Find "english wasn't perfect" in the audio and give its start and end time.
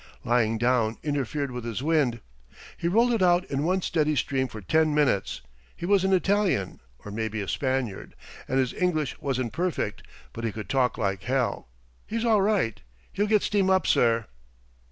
8.73-10.01